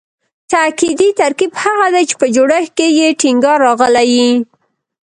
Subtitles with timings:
[0.51, 4.31] تاکیدي ترکیب هغه دﺉ، چي په جوړښت کښي ئې ټینګار راغلی یي.